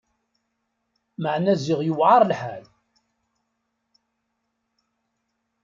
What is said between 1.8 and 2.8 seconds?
i yuεer lḥal!